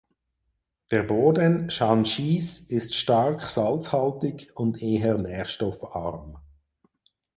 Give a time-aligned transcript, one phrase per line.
[0.89, 6.37] Der Boden Xianxis ist stark salzhaltig und eher nährstoffarm.